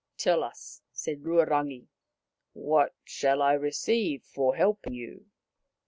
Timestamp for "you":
4.95-5.27